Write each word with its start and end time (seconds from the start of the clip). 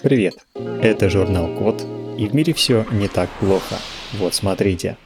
Привет! 0.00 0.46
Это 0.54 1.10
журнал 1.10 1.52
Код, 1.58 1.84
и 2.16 2.28
в 2.28 2.34
мире 2.34 2.52
все 2.52 2.86
не 2.92 3.08
так 3.08 3.28
плохо. 3.40 3.74
Вот 4.14 4.32
смотрите. 4.32 4.96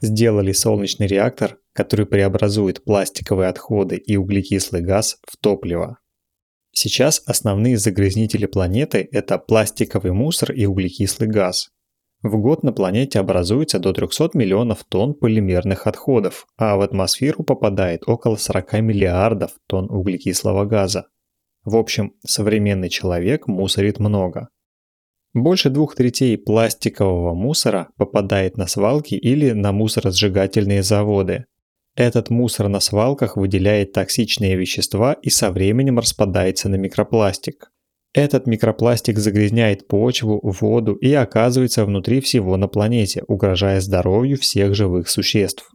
Сделали 0.00 0.50
солнечный 0.50 1.06
реактор, 1.06 1.58
который 1.72 2.06
преобразует 2.06 2.82
пластиковые 2.82 3.48
отходы 3.48 3.96
и 3.96 4.16
углекислый 4.16 4.82
газ 4.82 5.18
в 5.24 5.36
топливо. 5.36 5.98
Сейчас 6.72 7.22
основные 7.24 7.78
загрязнители 7.78 8.46
планеты– 8.46 9.08
это 9.12 9.38
пластиковый 9.38 10.10
мусор 10.10 10.50
и 10.50 10.66
углекислый 10.66 11.28
газ. 11.28 11.70
В 12.22 12.36
год 12.36 12.64
на 12.64 12.72
планете 12.72 13.20
образуется 13.20 13.78
до 13.78 13.92
300 13.92 14.30
миллионов 14.34 14.82
тонн 14.88 15.14
полимерных 15.14 15.86
отходов, 15.86 16.48
а 16.56 16.76
в 16.76 16.80
атмосферу 16.80 17.44
попадает 17.44 18.02
около 18.08 18.34
40 18.34 18.72
миллиардов 18.80 19.52
тонн 19.68 19.88
углекислого 19.88 20.64
газа. 20.64 21.06
В 21.66 21.74
общем, 21.76 22.14
современный 22.24 22.88
человек 22.88 23.48
мусорит 23.48 23.98
много. 23.98 24.48
Больше 25.34 25.68
двух 25.68 25.96
третей 25.96 26.38
пластикового 26.38 27.34
мусора 27.34 27.88
попадает 27.96 28.56
на 28.56 28.68
свалки 28.68 29.16
или 29.16 29.50
на 29.50 29.72
мусоросжигательные 29.72 30.84
заводы. 30.84 31.46
Этот 31.96 32.30
мусор 32.30 32.68
на 32.68 32.78
свалках 32.78 33.36
выделяет 33.36 33.92
токсичные 33.92 34.54
вещества 34.54 35.14
и 35.14 35.28
со 35.28 35.50
временем 35.50 35.98
распадается 35.98 36.68
на 36.68 36.76
микропластик. 36.76 37.72
Этот 38.14 38.46
микропластик 38.46 39.18
загрязняет 39.18 39.88
почву, 39.88 40.40
воду 40.42 40.94
и 40.94 41.12
оказывается 41.12 41.84
внутри 41.84 42.20
всего 42.20 42.56
на 42.56 42.68
планете, 42.68 43.24
угрожая 43.26 43.80
здоровью 43.80 44.38
всех 44.38 44.76
живых 44.76 45.08
существ. 45.08 45.68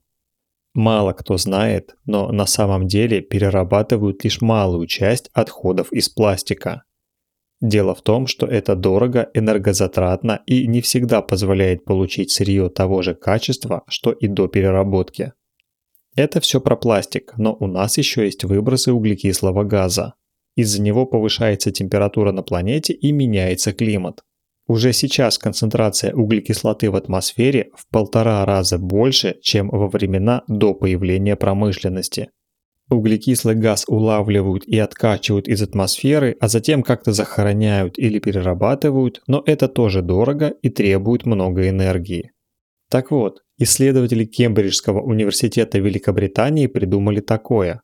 Мало 0.74 1.12
кто 1.14 1.38
знает, 1.38 1.96
но 2.06 2.32
на 2.32 2.46
самом 2.46 2.88
деле 2.88 3.22
перерабатывают 3.22 4.24
лишь 4.24 4.42
малую 4.42 4.88
часть 4.88 5.30
отходов 5.34 5.92
из 5.92 6.08
пластика. 6.08 6.84
Дело 7.60 7.94
в 7.94 8.02
том, 8.02 8.26
что 8.26 8.48
это 8.48 8.76
дорого, 8.76 9.30
энергозатратно 9.34 10.42
и 10.46 10.66
не 10.68 10.82
всегда 10.82 11.22
позволяет 11.22 11.84
получить 11.84 12.32
сырье 12.32 12.70
того 12.70 13.02
же 13.02 13.14
качества, 13.14 13.84
что 13.88 14.12
и 14.12 14.28
до 14.28 14.48
переработки. 14.48 15.34
Это 16.16 16.40
все 16.40 16.60
про 16.60 16.76
пластик, 16.76 17.34
но 17.38 17.56
у 17.60 17.68
нас 17.68 17.98
еще 17.98 18.26
есть 18.26 18.44
выбросы 18.44 18.92
углекислого 18.92 19.64
газа. 19.64 20.16
Из-за 20.56 20.82
него 20.82 21.06
повышается 21.06 21.72
температура 21.72 22.32
на 22.32 22.44
планете 22.44 22.94
и 22.94 23.12
меняется 23.12 23.74
климат. 23.74 24.24
Уже 24.72 24.94
сейчас 24.94 25.38
концентрация 25.38 26.14
углекислоты 26.14 26.90
в 26.90 26.96
атмосфере 26.96 27.72
в 27.76 27.90
полтора 27.92 28.46
раза 28.46 28.78
больше, 28.78 29.36
чем 29.42 29.68
во 29.68 29.90
времена 29.90 30.44
до 30.48 30.74
появления 30.74 31.36
промышленности. 31.36 32.30
Углекислый 32.90 33.56
газ 33.56 33.84
улавливают 33.90 34.64
и 34.64 34.80
откачивают 34.80 35.50
из 35.50 35.62
атмосферы, 35.62 36.38
а 36.40 36.48
затем 36.48 36.84
как-то 36.84 37.12
захороняют 37.12 38.00
или 38.00 38.20
перерабатывают, 38.20 39.22
но 39.28 39.44
это 39.46 39.68
тоже 39.68 40.02
дорого 40.02 40.54
и 40.62 40.70
требует 40.70 41.26
много 41.26 41.68
энергии. 41.68 42.32
Так 42.90 43.12
вот, 43.12 43.40
исследователи 43.58 44.24
Кембриджского 44.24 45.02
университета 45.02 45.80
Великобритании 45.80 46.68
придумали 46.68 47.20
такое. 47.20 47.82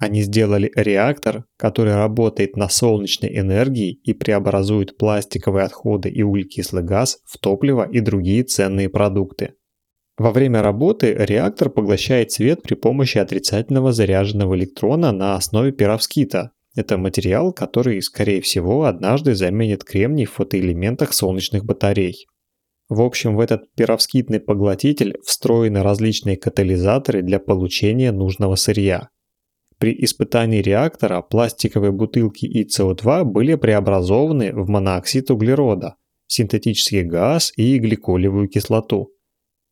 Они 0.00 0.22
сделали 0.22 0.72
реактор, 0.74 1.44
который 1.58 1.94
работает 1.94 2.56
на 2.56 2.70
солнечной 2.70 3.38
энергии 3.38 3.92
и 3.92 4.14
преобразует 4.14 4.96
пластиковые 4.96 5.66
отходы 5.66 6.08
и 6.08 6.22
углекислый 6.22 6.82
газ 6.82 7.18
в 7.26 7.36
топливо 7.38 7.86
и 7.86 8.00
другие 8.00 8.42
ценные 8.44 8.88
продукты. 8.88 9.56
Во 10.16 10.30
время 10.30 10.62
работы 10.62 11.14
реактор 11.14 11.68
поглощает 11.68 12.32
свет 12.32 12.62
при 12.62 12.76
помощи 12.76 13.18
отрицательного 13.18 13.92
заряженного 13.92 14.56
электрона 14.56 15.12
на 15.12 15.36
основе 15.36 15.70
перовскита. 15.70 16.52
Это 16.74 16.96
материал, 16.96 17.52
который, 17.52 18.00
скорее 18.00 18.40
всего, 18.40 18.84
однажды 18.84 19.34
заменит 19.34 19.84
кремний 19.84 20.24
в 20.24 20.32
фотоэлементах 20.32 21.12
солнечных 21.12 21.66
батарей. 21.66 22.26
В 22.88 23.02
общем, 23.02 23.36
в 23.36 23.40
этот 23.40 23.70
перовскитный 23.74 24.40
поглотитель 24.40 25.18
встроены 25.26 25.82
различные 25.82 26.38
катализаторы 26.38 27.20
для 27.20 27.38
получения 27.38 28.12
нужного 28.12 28.54
сырья. 28.54 29.10
При 29.80 29.96
испытании 30.04 30.60
реактора 30.60 31.22
пластиковые 31.22 31.90
бутылки 31.90 32.44
и 32.44 32.68
СО2 32.68 33.24
были 33.24 33.54
преобразованы 33.54 34.52
в 34.52 34.68
монооксид 34.68 35.30
углерода, 35.30 35.96
синтетический 36.26 37.02
газ 37.02 37.50
и 37.56 37.78
гликолевую 37.78 38.48
кислоту. 38.48 39.14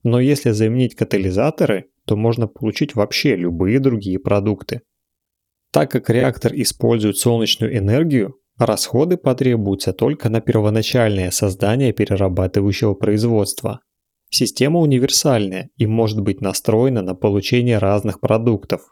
Но 0.04 0.18
если 0.18 0.52
заменить 0.52 0.94
катализаторы, 0.94 1.90
то 2.06 2.16
можно 2.16 2.48
получить 2.48 2.94
вообще 2.94 3.36
любые 3.36 3.80
другие 3.80 4.18
продукты. 4.18 4.80
Так 5.72 5.90
как 5.90 6.08
реактор 6.08 6.54
использует 6.54 7.18
солнечную 7.18 7.76
энергию, 7.76 8.36
расходы 8.56 9.18
потребуются 9.18 9.92
только 9.92 10.30
на 10.30 10.40
первоначальное 10.40 11.30
создание 11.30 11.92
перерабатывающего 11.92 12.94
производства. 12.94 13.80
Система 14.30 14.80
универсальная 14.80 15.68
и 15.76 15.84
может 15.84 16.22
быть 16.22 16.40
настроена 16.40 17.02
на 17.02 17.14
получение 17.14 17.76
разных 17.76 18.20
продуктов, 18.20 18.88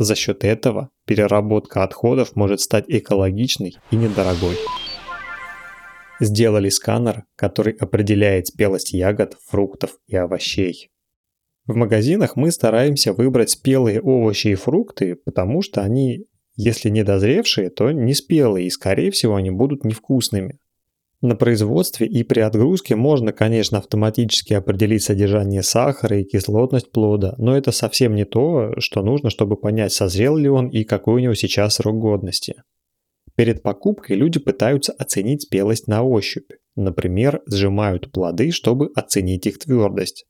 за 0.00 0.14
счет 0.14 0.44
этого 0.44 0.88
переработка 1.06 1.84
отходов 1.84 2.34
может 2.34 2.62
стать 2.62 2.86
экологичной 2.88 3.76
и 3.90 3.96
недорогой. 3.96 4.56
Сделали 6.20 6.70
сканер, 6.70 7.24
который 7.36 7.74
определяет 7.74 8.46
спелость 8.46 8.94
ягод, 8.94 9.36
фруктов 9.46 9.98
и 10.06 10.16
овощей. 10.16 10.88
В 11.66 11.74
магазинах 11.74 12.34
мы 12.34 12.50
стараемся 12.50 13.12
выбрать 13.12 13.50
спелые 13.50 14.00
овощи 14.00 14.48
и 14.48 14.54
фрукты, 14.54 15.16
потому 15.16 15.60
что 15.60 15.82
они, 15.82 16.24
если 16.56 16.88
не 16.88 17.04
дозревшие, 17.04 17.68
то 17.68 17.92
не 17.92 18.14
спелые 18.14 18.68
и 18.68 18.70
скорее 18.70 19.10
всего 19.10 19.36
они 19.36 19.50
будут 19.50 19.84
невкусными. 19.84 20.59
На 21.22 21.36
производстве 21.36 22.06
и 22.06 22.22
при 22.22 22.40
отгрузке 22.40 22.96
можно, 22.96 23.32
конечно, 23.32 23.78
автоматически 23.78 24.54
определить 24.54 25.02
содержание 25.02 25.62
сахара 25.62 26.18
и 26.18 26.24
кислотность 26.24 26.92
плода, 26.92 27.34
но 27.36 27.54
это 27.56 27.72
совсем 27.72 28.14
не 28.14 28.24
то, 28.24 28.72
что 28.78 29.02
нужно, 29.02 29.28
чтобы 29.28 29.56
понять, 29.56 29.92
созрел 29.92 30.36
ли 30.36 30.48
он 30.48 30.68
и 30.68 30.82
какой 30.84 31.16
у 31.16 31.18
него 31.18 31.34
сейчас 31.34 31.74
срок 31.74 31.98
годности. 31.98 32.62
Перед 33.36 33.62
покупкой 33.62 34.16
люди 34.16 34.38
пытаются 34.38 34.92
оценить 34.92 35.42
спелость 35.42 35.88
на 35.88 36.02
ощупь. 36.02 36.50
Например, 36.74 37.42
сжимают 37.46 38.10
плоды, 38.12 38.50
чтобы 38.50 38.90
оценить 38.94 39.46
их 39.46 39.58
твердость. 39.58 40.24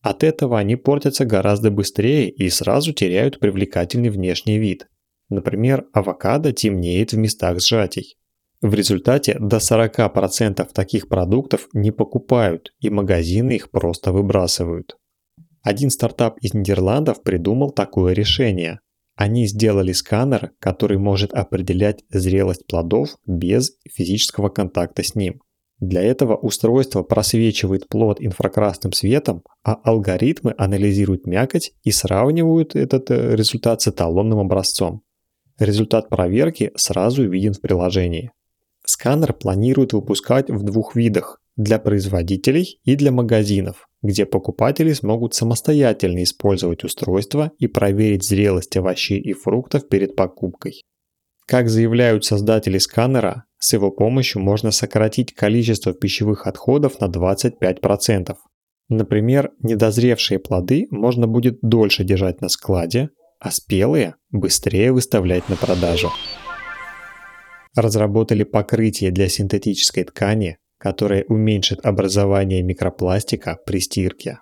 От 0.00 0.24
этого 0.24 0.58
они 0.58 0.74
портятся 0.74 1.24
гораздо 1.24 1.70
быстрее 1.70 2.28
и 2.28 2.48
сразу 2.50 2.92
теряют 2.92 3.38
привлекательный 3.38 4.10
внешний 4.10 4.58
вид. 4.58 4.88
Например, 5.28 5.86
авокадо 5.92 6.52
темнеет 6.52 7.12
в 7.12 7.16
местах 7.16 7.60
сжатий. 7.60 8.16
В 8.62 8.74
результате 8.74 9.36
до 9.40 9.56
40% 9.56 10.68
таких 10.72 11.08
продуктов 11.08 11.68
не 11.72 11.90
покупают, 11.90 12.72
и 12.78 12.90
магазины 12.90 13.56
их 13.56 13.72
просто 13.72 14.12
выбрасывают. 14.12 14.96
Один 15.64 15.90
стартап 15.90 16.38
из 16.40 16.54
Нидерландов 16.54 17.24
придумал 17.24 17.72
такое 17.72 18.12
решение. 18.12 18.78
Они 19.16 19.48
сделали 19.48 19.90
сканер, 19.90 20.52
который 20.60 20.98
может 20.98 21.32
определять 21.32 22.04
зрелость 22.10 22.64
плодов 22.68 23.16
без 23.26 23.72
физического 23.90 24.48
контакта 24.48 25.02
с 25.02 25.16
ним. 25.16 25.40
Для 25.80 26.00
этого 26.00 26.36
устройство 26.36 27.02
просвечивает 27.02 27.88
плод 27.88 28.18
инфракрасным 28.20 28.92
светом, 28.92 29.42
а 29.64 29.74
алгоритмы 29.74 30.54
анализируют 30.56 31.26
мякоть 31.26 31.72
и 31.82 31.90
сравнивают 31.90 32.76
этот 32.76 33.10
э, 33.10 33.34
результат 33.34 33.82
с 33.82 33.88
эталонным 33.88 34.38
образцом. 34.38 35.02
Результат 35.58 36.08
проверки 36.08 36.70
сразу 36.76 37.28
виден 37.28 37.54
в 37.54 37.60
приложении. 37.60 38.30
Сканер 38.92 39.32
планируют 39.32 39.94
выпускать 39.94 40.50
в 40.50 40.62
двух 40.64 40.94
видах– 40.96 41.40
для 41.56 41.78
производителей 41.78 42.78
и 42.84 42.94
для 42.94 43.10
магазинов, 43.10 43.88
где 44.02 44.26
покупатели 44.26 44.92
смогут 44.92 45.32
самостоятельно 45.32 46.22
использовать 46.22 46.84
устройство 46.84 47.52
и 47.58 47.68
проверить 47.68 48.22
зрелость 48.22 48.76
овощей 48.76 49.18
и 49.18 49.32
фруктов 49.32 49.88
перед 49.88 50.14
покупкой. 50.14 50.82
Как 51.46 51.70
заявляют 51.70 52.26
создатели 52.26 52.76
сканера, 52.76 53.44
с 53.58 53.72
его 53.72 53.90
помощью 53.90 54.42
можно 54.42 54.70
сократить 54.70 55.32
количество 55.32 55.94
пищевых 55.94 56.46
отходов 56.46 57.00
на 57.00 57.06
25%. 57.06 58.36
Например, 58.90 59.52
недозревшие 59.62 60.38
плоды 60.38 60.86
можно 60.90 61.26
будет 61.26 61.58
дольше 61.62 62.04
держать 62.04 62.42
на 62.42 62.50
складе, 62.50 63.08
а 63.40 63.50
спелые 63.50 64.16
быстрее 64.30 64.92
выставлять 64.92 65.48
на 65.48 65.56
продажу 65.56 66.10
разработали 67.74 68.42
покрытие 68.44 69.10
для 69.10 69.28
синтетической 69.28 70.04
ткани, 70.04 70.58
которое 70.78 71.24
уменьшит 71.28 71.84
образование 71.84 72.62
микропластика 72.62 73.58
при 73.64 73.78
стирке. 73.78 74.40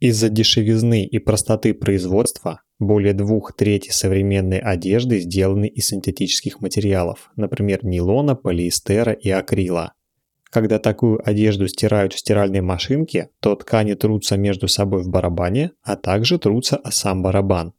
Из-за 0.00 0.28
дешевизны 0.28 1.04
и 1.04 1.18
простоты 1.18 1.74
производства 1.74 2.62
более 2.78 3.12
двух 3.12 3.56
трети 3.56 3.90
современной 3.90 4.58
одежды 4.58 5.18
сделаны 5.18 5.66
из 5.66 5.88
синтетических 5.88 6.60
материалов, 6.60 7.30
например, 7.34 7.84
нейлона, 7.84 8.36
полиэстера 8.36 9.12
и 9.12 9.28
акрила. 9.30 9.94
Когда 10.50 10.78
такую 10.78 11.20
одежду 11.28 11.68
стирают 11.68 12.14
в 12.14 12.18
стиральной 12.18 12.60
машинке, 12.60 13.30
то 13.40 13.54
ткани 13.56 13.94
трутся 13.94 14.36
между 14.36 14.68
собой 14.68 15.02
в 15.02 15.08
барабане, 15.08 15.72
а 15.82 15.96
также 15.96 16.38
трутся 16.38 16.76
о 16.76 16.90
сам 16.90 17.22
барабан. 17.22 17.74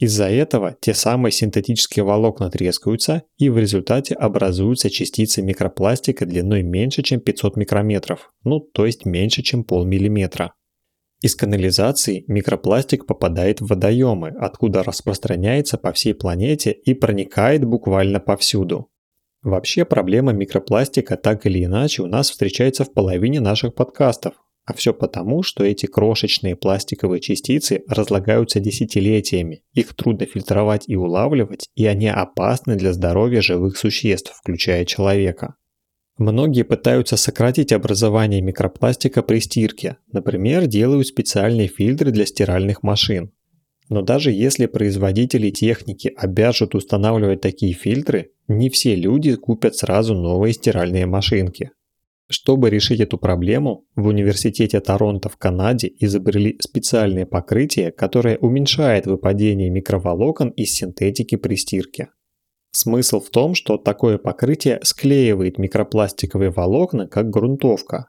Из-за 0.00 0.28
этого 0.28 0.76
те 0.80 0.92
самые 0.92 1.30
синтетические 1.30 2.04
волокна 2.04 2.50
трескаются 2.50 3.22
и 3.38 3.48
в 3.48 3.58
результате 3.58 4.14
образуются 4.14 4.90
частицы 4.90 5.40
микропластика 5.40 6.26
длиной 6.26 6.62
меньше, 6.62 7.02
чем 7.02 7.20
500 7.20 7.56
микрометров, 7.56 8.32
ну 8.42 8.60
то 8.60 8.86
есть 8.86 9.04
меньше, 9.04 9.42
чем 9.42 9.62
полмиллиметра. 9.62 10.54
Из 11.22 11.36
канализации 11.36 12.24
микропластик 12.26 13.06
попадает 13.06 13.60
в 13.60 13.68
водоемы, 13.68 14.28
откуда 14.28 14.82
распространяется 14.82 15.78
по 15.78 15.92
всей 15.92 16.12
планете 16.12 16.72
и 16.72 16.92
проникает 16.92 17.64
буквально 17.64 18.18
повсюду. 18.20 18.90
Вообще 19.42 19.84
проблема 19.84 20.32
микропластика 20.32 21.16
так 21.16 21.46
или 21.46 21.64
иначе 21.64 22.02
у 22.02 22.06
нас 22.06 22.30
встречается 22.30 22.84
в 22.84 22.92
половине 22.92 23.40
наших 23.40 23.74
подкастов, 23.74 24.34
а 24.64 24.72
все 24.72 24.94
потому, 24.94 25.42
что 25.42 25.64
эти 25.64 25.86
крошечные 25.86 26.56
пластиковые 26.56 27.20
частицы 27.20 27.82
разлагаются 27.88 28.60
десятилетиями, 28.60 29.62
их 29.74 29.94
трудно 29.94 30.26
фильтровать 30.26 30.84
и 30.86 30.96
улавливать, 30.96 31.68
и 31.74 31.86
они 31.86 32.08
опасны 32.08 32.76
для 32.76 32.92
здоровья 32.92 33.42
живых 33.42 33.76
существ, 33.76 34.32
включая 34.34 34.84
человека. 34.84 35.56
Многие 36.16 36.62
пытаются 36.62 37.16
сократить 37.16 37.72
образование 37.72 38.40
микропластика 38.40 39.22
при 39.22 39.40
стирке, 39.40 39.96
например, 40.12 40.66
делают 40.66 41.08
специальные 41.08 41.68
фильтры 41.68 42.12
для 42.12 42.24
стиральных 42.24 42.82
машин. 42.82 43.32
Но 43.90 44.00
даже 44.00 44.30
если 44.30 44.66
производители 44.66 45.50
техники 45.50 46.12
обяжут 46.16 46.74
устанавливать 46.74 47.40
такие 47.40 47.74
фильтры, 47.74 48.30
не 48.48 48.70
все 48.70 48.94
люди 48.94 49.34
купят 49.34 49.76
сразу 49.76 50.14
новые 50.14 50.54
стиральные 50.54 51.06
машинки. 51.06 51.72
Чтобы 52.30 52.70
решить 52.70 53.00
эту 53.00 53.18
проблему, 53.18 53.86
в 53.96 54.06
Университете 54.06 54.80
Торонто 54.80 55.28
в 55.28 55.36
Канаде 55.36 55.92
изобрели 55.98 56.58
специальное 56.60 57.26
покрытие, 57.26 57.92
которое 57.92 58.38
уменьшает 58.38 59.06
выпадение 59.06 59.68
микроволокон 59.68 60.48
из 60.50 60.72
синтетики 60.72 61.36
при 61.36 61.56
стирке. 61.56 62.08
Смысл 62.70 63.20
в 63.20 63.30
том, 63.30 63.54
что 63.54 63.76
такое 63.76 64.16
покрытие 64.18 64.80
склеивает 64.82 65.58
микропластиковые 65.58 66.50
волокна 66.50 67.06
как 67.06 67.28
грунтовка. 67.28 68.08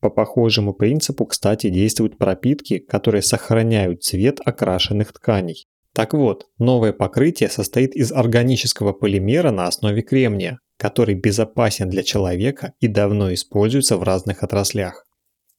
По 0.00 0.10
похожему 0.10 0.74
принципу, 0.74 1.24
кстати, 1.24 1.70
действуют 1.70 2.18
пропитки, 2.18 2.78
которые 2.78 3.22
сохраняют 3.22 4.02
цвет 4.02 4.40
окрашенных 4.44 5.12
тканей. 5.12 5.66
Так 5.94 6.12
вот, 6.12 6.48
новое 6.58 6.92
покрытие 6.92 7.48
состоит 7.48 7.94
из 7.94 8.10
органического 8.10 8.92
полимера 8.92 9.52
на 9.52 9.68
основе 9.68 10.02
кремния, 10.02 10.58
который 10.76 11.14
безопасен 11.14 11.88
для 11.88 12.02
человека 12.02 12.72
и 12.80 12.88
давно 12.88 13.32
используется 13.32 13.96
в 13.96 14.02
разных 14.02 14.42
отраслях. 14.42 15.06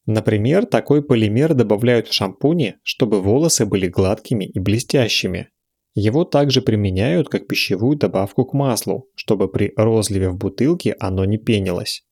Например, 0.06 0.66
такой 0.66 1.02
полимер 1.04 1.54
добавляют 1.54 2.08
в 2.08 2.14
шампуни, 2.14 2.76
чтобы 2.84 3.22
волосы 3.22 3.66
были 3.66 3.88
гладкими 3.88 4.46
и 4.46 4.60
блестящими. 4.60 5.50
Его 5.96 6.26
также 6.26 6.62
применяют 6.62 7.30
как 7.30 7.48
пищевую 7.48 7.98
добавку 7.98 8.46
к 8.46 8.54
маслу, 8.54 9.08
чтобы 9.16 9.48
при 9.48 9.74
розливе 9.76 10.30
в 10.30 10.38
бутылке 10.38 10.96
оно 11.00 11.26
не 11.26 11.38
пенилось. 11.38 12.04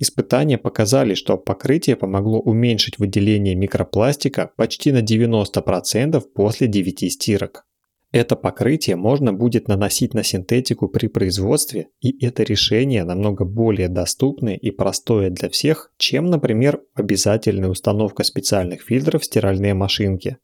Испытания 0.00 0.58
показали, 0.58 1.14
что 1.14 1.36
покрытие 1.36 1.94
помогло 1.94 2.40
уменьшить 2.40 2.98
выделение 2.98 3.54
микропластика 3.54 4.50
почти 4.56 4.92
на 4.92 5.02
90% 5.02 6.20
после 6.34 6.66
9 6.66 7.12
стирок. 7.12 7.66
Это 8.12 8.34
покрытие 8.34 8.96
можно 8.96 9.32
будет 9.32 9.68
наносить 9.68 10.14
на 10.14 10.24
синтетику 10.24 10.88
при 10.88 11.06
производстве, 11.06 11.88
и 12.00 12.24
это 12.24 12.42
решение 12.42 13.04
намного 13.04 13.44
более 13.44 13.88
доступное 13.88 14.56
и 14.56 14.72
простое 14.72 15.30
для 15.30 15.48
всех, 15.48 15.92
чем, 15.96 16.26
например, 16.26 16.80
обязательная 16.94 17.68
установка 17.68 18.24
специальных 18.24 18.82
фильтров 18.82 19.22
в 19.22 19.26
стиральные 19.26 19.74
машинки. 19.74 20.38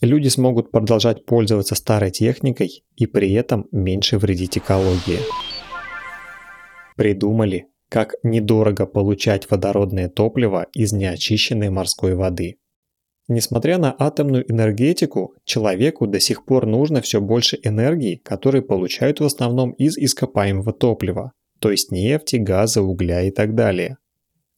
Люди 0.00 0.28
смогут 0.28 0.70
продолжать 0.70 1.26
пользоваться 1.26 1.74
старой 1.74 2.12
техникой 2.12 2.84
и 2.94 3.06
при 3.06 3.32
этом 3.32 3.66
меньше 3.72 4.18
вредить 4.18 4.58
экологии. 4.58 5.18
Придумали, 6.96 7.66
как 7.88 8.14
недорого 8.22 8.86
получать 8.86 9.50
водородное 9.50 10.08
топливо 10.08 10.68
из 10.72 10.92
неочищенной 10.92 11.70
морской 11.70 12.14
воды– 12.14 12.58
Несмотря 13.28 13.78
на 13.78 13.94
атомную 13.98 14.50
энергетику, 14.50 15.34
человеку 15.44 16.06
до 16.06 16.18
сих 16.18 16.44
пор 16.44 16.66
нужно 16.66 17.00
все 17.00 17.20
больше 17.20 17.58
энергии, 17.62 18.16
которую 18.16 18.64
получают 18.64 19.20
в 19.20 19.24
основном 19.24 19.70
из 19.72 19.96
ископаемого 19.96 20.72
топлива, 20.72 21.32
то 21.60 21.70
есть 21.70 21.92
нефти, 21.92 22.36
газа, 22.36 22.82
угля 22.82 23.22
и 23.22 23.30
так 23.30 23.54
далее. 23.54 23.98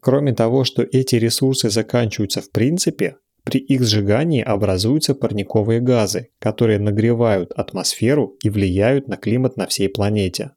Кроме 0.01 0.35
того, 0.35 0.65
что 0.65 0.83
эти 0.83 1.17
ресурсы 1.17 1.71
заканчиваются 1.71 2.41
в 2.41 2.51
принципе, 2.51 3.17
при 3.45 3.61
их 3.61 3.83
сжигании 3.83 4.43
образуются 4.43 5.15
парниковые 5.15 5.81
газы, 5.81 6.31
которые 6.39 6.79
нагревают 6.79 7.53
атмосферу 7.53 8.37
и 8.43 8.49
влияют 8.49 9.07
на 9.07 9.19
климат 9.19 9.59
на 9.59 9.67
всей 9.67 9.91
планете. 9.91 10.53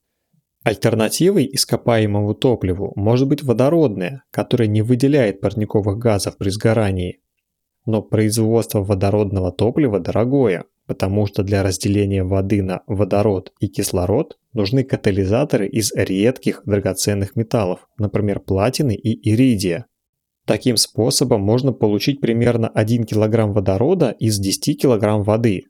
Альтернативой 0.63 1.49
ископаемому 1.51 2.33
топливу 2.33 2.93
может 2.95 3.27
быть 3.27 3.43
водородное, 3.43 4.23
которое 4.31 4.67
не 4.67 4.81
выделяет 4.81 5.41
парниковых 5.41 5.97
газов 5.97 6.37
при 6.37 6.49
сгорании, 6.49 7.19
но 7.87 8.01
производство 8.03 8.83
водородного 8.83 9.51
топлива 9.51 9.99
дорогое, 9.99 10.65
потому 10.85 11.25
что 11.25 11.41
для 11.41 11.63
разделения 11.63 12.23
воды 12.23 12.61
на 12.61 12.83
водород 12.85 13.53
и 13.59 13.67
кислород 13.67 14.37
нужны 14.53 14.83
катализаторы 14.83 15.67
из 15.67 15.91
редких 15.95 16.61
драгоценных 16.65 17.35
металлов, 17.35 17.87
например, 17.97 18.41
платины 18.41 18.93
и 18.93 19.29
иридия. 19.31 19.85
Таким 20.45 20.77
способом 20.77 21.41
можно 21.41 21.71
получить 21.71 22.21
примерно 22.21 22.67
1 22.67 23.05
кг 23.05 23.53
водорода 23.53 24.11
из 24.11 24.37
10 24.37 24.81
кг 24.81 25.23
воды. 25.25 25.63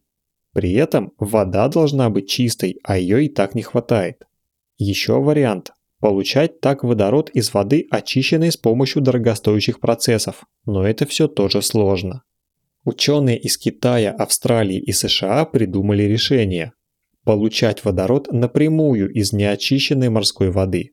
При 0.54 0.74
этом 0.74 1.14
вода 1.20 1.68
должна 1.68 2.10
быть 2.10 2.28
чистой, 2.30 2.80
а 2.84 2.98
ее 2.98 3.26
и 3.26 3.30
так 3.30 3.54
не 3.54 3.62
хватает. 3.62 4.24
Еще 4.80 5.20
вариант 5.22 5.72
Получать 6.00 6.62
так 6.62 6.84
водород 6.84 7.30
из 7.32 7.54
воды, 7.54 7.88
очищенной 7.90 8.52
с 8.52 8.58
помощью 8.58 9.02
дорогостоящих 9.02 9.80
процессов, 9.80 10.44
но 10.66 10.88
это 10.88 11.08
все 11.08 11.28
тоже 11.28 11.62
сложно. 11.62 12.24
Ученые 12.84 13.40
из 13.40 13.58
Китая, 13.58 14.12
Австралии 14.12 14.80
и 14.80 14.92
США 14.92 15.46
придумали 15.46 16.04
решение– 16.04 16.74
получать 17.24 17.84
водород 17.84 18.32
напрямую 18.32 19.12
из 19.12 19.34
неочищенной 19.34 20.08
морской 20.08 20.50
воды. 20.50 20.92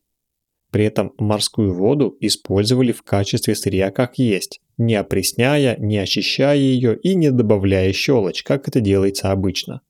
При 0.72 0.86
этом 0.86 1.12
морскую 1.18 1.72
воду 1.72 2.16
использовали 2.18 2.90
в 2.90 3.02
качестве 3.02 3.54
сырья 3.54 3.92
как 3.92 4.18
есть, 4.18 4.60
не 4.76 4.96
опресняя, 4.96 5.76
не 5.78 5.98
очищая 5.98 6.56
ее 6.56 6.98
и 6.98 7.14
не 7.14 7.30
добавляя 7.30 7.92
щелочь, 7.92 8.42
как 8.42 8.66
это 8.66 8.80
делается 8.80 9.30
обычно. 9.30 9.82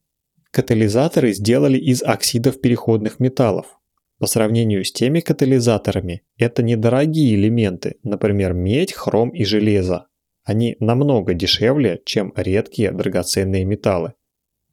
Катализаторы 0.51 1.33
сделали 1.33 1.79
из 1.79 2.03
оксидов 2.03 2.61
переходных 2.61 3.21
металлов, 3.21 3.79
по 4.19 4.27
сравнению 4.27 4.85
с 4.85 4.93
теми 4.93 5.21
катализаторами, 5.21 6.23
это 6.39 6.63
недорогие 6.63 7.35
элементы, 7.35 7.97
например, 8.03 8.53
медь, 8.53 8.93
хром 8.93 9.31
и 9.31 9.45
железо. 9.45 10.07
Они 10.45 10.77
намного 10.79 11.35
дешевле, 11.35 12.01
чем 12.05 12.33
редкие 12.37 12.93
драгоценные 12.93 13.65
металлы. 13.65 14.13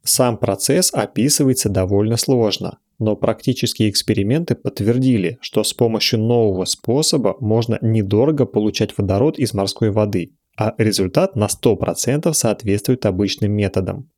Сам 0.04 0.38
процесс 0.38 0.94
описывается 0.94 1.70
довольно 1.70 2.18
сложно, 2.18 2.80
но 3.00 3.16
практические 3.16 3.90
эксперименты 3.90 4.56
подтвердили, 4.56 5.38
что 5.42 5.64
с 5.64 5.74
помощью 5.74 6.20
нового 6.20 6.66
способа 6.66 7.36
можно 7.40 7.78
недорого 7.82 8.46
получать 8.46 8.98
водород 8.98 9.40
из 9.40 9.54
морской 9.54 9.92
воды, 9.92 10.34
а 10.58 10.74
результат 10.78 11.36
на 11.36 11.48
100% 11.48 12.34
соответствует 12.34 13.06
обычным 13.06 13.52
методам. 13.52 14.10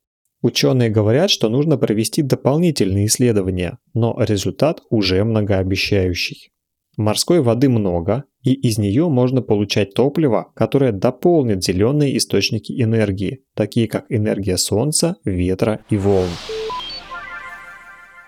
Ученые 0.44 0.90
говорят, 0.90 1.30
что 1.30 1.48
нужно 1.48 1.78
провести 1.78 2.20
дополнительные 2.20 3.06
исследования, 3.06 3.78
но 3.94 4.14
результат 4.18 4.82
уже 4.90 5.24
многообещающий. 5.24 6.50
Морской 6.98 7.40
воды 7.40 7.70
много, 7.70 8.24
и 8.42 8.52
из 8.52 8.76
нее 8.76 9.08
можно 9.08 9.40
получать 9.40 9.94
топливо, 9.94 10.52
которое 10.54 10.92
дополнит 10.92 11.64
зеленые 11.64 12.18
источники 12.18 12.78
энергии, 12.78 13.42
такие 13.54 13.88
как 13.88 14.04
энергия 14.10 14.58
солнца, 14.58 15.16
ветра 15.24 15.80
и 15.88 15.96
волн. 15.96 16.28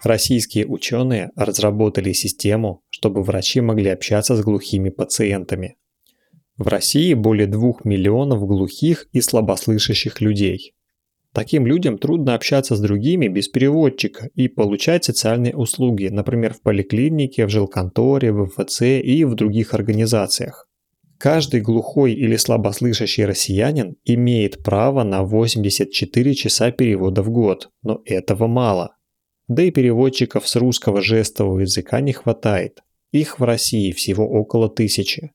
Российские 0.03 0.67
ученые 0.67 1.33
разработали 1.37 2.15
систему, 2.15 2.81
чтобы 2.89 3.23
врачи 3.23 3.61
могли 3.61 3.91
общаться 3.91 4.37
с 4.37 4.41
глухими 4.41 4.89
пациентами. 4.89 5.77
В 6.57 6.69
России 6.69 7.13
более 7.13 7.47
2 7.47 7.81
миллионов 7.85 8.41
глухих 8.47 9.07
и 9.13 9.21
слабослышащих 9.21 10.23
людей. 10.23 10.76
Таким 11.37 11.67
людям 11.67 11.99
трудно 11.99 12.35
общаться 12.35 12.77
с 12.77 12.81
другими 12.81 13.29
без 13.29 13.47
переводчика 13.47 14.31
и 14.35 14.49
получать 14.49 15.05
социальные 15.05 15.55
услуги, 15.55 16.07
например, 16.07 16.55
в 16.55 16.63
поликлинике, 16.63 17.45
в 17.45 17.51
жилконторе, 17.51 18.33
в 18.33 18.47
МФЦ 18.47 18.81
и 18.81 19.23
в 19.25 19.35
других 19.35 19.75
организациях. 19.75 20.67
Каждый 21.19 21.61
глухой 21.61 22.15
или 22.15 22.37
слабослышащий 22.37 23.27
россиянин 23.27 23.97
имеет 24.07 24.65
право 24.65 25.03
на 25.03 25.25
84 25.25 26.35
часа 26.35 26.71
перевода 26.71 27.23
в 27.23 27.29
год, 27.29 27.69
но 27.83 28.01
этого 28.07 28.47
мало. 28.47 28.97
Да 29.47 29.63
и 29.63 29.71
переводчиков 29.71 30.49
с 30.49 30.57
русского 30.57 31.03
жестового 31.03 31.61
языка 31.61 32.01
не 32.01 32.15
хватает. 32.15 32.81
Их 33.13 33.39
в 33.39 33.43
России 33.43 33.93
всего 33.93 34.27
около 34.27 34.71
тысячи. 34.71 35.33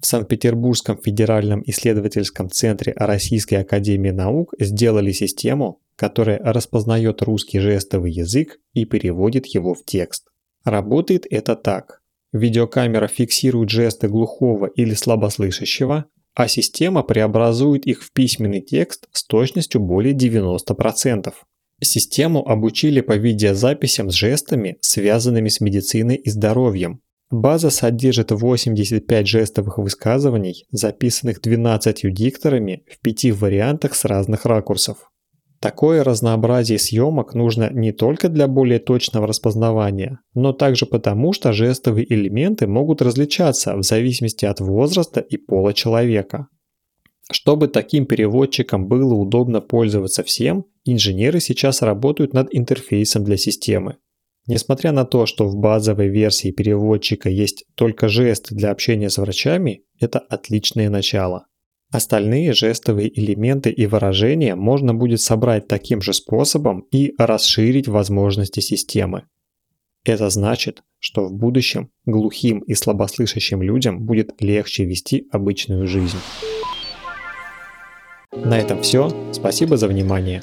В 0.00 0.06
Санкт-Петербургском 0.06 0.96
федеральном 0.96 1.62
исследовательском 1.66 2.50
центре 2.50 2.92
Российской 2.96 3.56
академии 3.56 4.10
наук 4.10 4.54
сделали 4.58 5.10
систему, 5.10 5.80
которая 5.96 6.38
распознает 6.38 7.22
русский 7.22 7.58
жестовый 7.58 8.12
язык 8.12 8.58
и 8.74 8.84
переводит 8.84 9.46
его 9.46 9.74
в 9.74 9.84
текст. 9.84 10.28
Работает 10.64 11.26
это 11.28 11.56
так. 11.56 12.00
Видеокамера 12.32 13.08
фиксирует 13.08 13.70
жесты 13.70 14.08
глухого 14.08 14.66
или 14.66 14.94
слабослышащего, 14.94 16.04
а 16.34 16.46
система 16.46 17.02
преобразует 17.02 17.86
их 17.86 18.04
в 18.04 18.12
письменный 18.12 18.60
текст 18.60 19.08
с 19.12 19.24
точностью 19.24 19.80
более 19.80 20.14
90%. 20.14 21.32
Систему 21.82 22.48
обучили 22.48 23.00
по 23.00 23.16
видеозаписям 23.16 24.10
с 24.10 24.14
жестами, 24.14 24.78
связанными 24.80 25.48
с 25.48 25.60
медициной 25.60 26.16
и 26.16 26.30
здоровьем. 26.30 27.00
База 27.30 27.68
содержит 27.68 28.30
85 28.30 29.28
жестовых 29.28 29.76
высказываний, 29.76 30.64
записанных 30.70 31.42
12 31.42 32.12
дикторами 32.12 32.84
в 32.90 33.00
пяти 33.00 33.32
вариантах 33.32 33.94
с 33.94 34.06
разных 34.06 34.46
ракурсов. 34.46 35.10
Такое 35.60 36.04
разнообразие 36.04 36.78
съемок 36.78 37.34
нужно 37.34 37.68
не 37.70 37.92
только 37.92 38.28
для 38.28 38.46
более 38.46 38.78
точного 38.78 39.26
распознавания, 39.26 40.20
но 40.32 40.52
также 40.52 40.86
потому, 40.86 41.32
что 41.32 41.52
жестовые 41.52 42.10
элементы 42.10 42.66
могут 42.66 43.02
различаться 43.02 43.76
в 43.76 43.82
зависимости 43.82 44.44
от 44.46 44.60
возраста 44.60 45.20
и 45.20 45.36
пола 45.36 45.74
человека. 45.74 46.46
Чтобы 47.30 47.68
таким 47.68 48.06
переводчиком 48.06 48.86
было 48.86 49.12
удобно 49.14 49.60
пользоваться 49.60 50.22
всем, 50.22 50.64
инженеры 50.84 51.40
сейчас 51.40 51.82
работают 51.82 52.32
над 52.32 52.48
интерфейсом 52.52 53.24
для 53.24 53.36
системы. 53.36 53.96
Несмотря 54.48 54.92
на 54.92 55.04
то, 55.04 55.26
что 55.26 55.46
в 55.46 55.56
базовой 55.56 56.08
версии 56.08 56.50
переводчика 56.50 57.28
есть 57.28 57.66
только 57.74 58.08
жесты 58.08 58.54
для 58.54 58.70
общения 58.70 59.10
с 59.10 59.18
врачами, 59.18 59.82
это 60.00 60.18
отличное 60.18 60.88
начало. 60.88 61.46
Остальные 61.92 62.54
жестовые 62.54 63.08
элементы 63.18 63.70
и 63.70 63.86
выражения 63.86 64.54
можно 64.54 64.94
будет 64.94 65.20
собрать 65.20 65.68
таким 65.68 66.00
же 66.00 66.14
способом 66.14 66.86
и 66.90 67.14
расширить 67.18 67.88
возможности 67.88 68.60
системы. 68.60 69.24
Это 70.04 70.30
значит, 70.30 70.82
что 70.98 71.26
в 71.26 71.34
будущем 71.34 71.90
глухим 72.06 72.60
и 72.60 72.72
слабослышащим 72.72 73.60
людям 73.60 74.06
будет 74.06 74.40
легче 74.40 74.86
вести 74.86 75.28
обычную 75.30 75.86
жизнь. 75.86 76.18
На 78.32 78.58
этом 78.58 78.80
все. 78.80 79.10
Спасибо 79.32 79.76
за 79.76 79.88
внимание. 79.88 80.42